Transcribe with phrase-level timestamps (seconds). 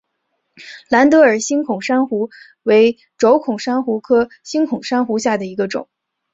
[0.89, 2.31] 蓝德尔星孔珊瑚
[2.63, 5.87] 为轴孔珊瑚科星孔珊瑚下的一个种。